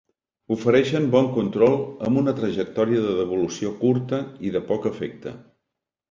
Ofereixen 0.53 1.03
bon 1.15 1.27
control 1.33 1.75
amb 2.07 2.21
una 2.21 2.33
trajectòria 2.39 3.03
de 3.03 3.11
devolució 3.17 3.73
curta 3.83 4.21
i 4.51 4.55
de 4.57 4.63
poc 4.71 4.89
efecte. 4.91 5.35